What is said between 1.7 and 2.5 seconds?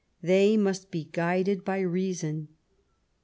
reason.